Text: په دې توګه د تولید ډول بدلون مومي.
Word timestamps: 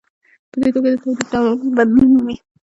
په 0.49 0.55
دې 0.61 0.69
توګه 0.75 0.89
د 0.91 0.95
تولید 1.03 1.25
ډول 1.31 1.69
بدلون 1.77 2.09
مومي. 2.13 2.35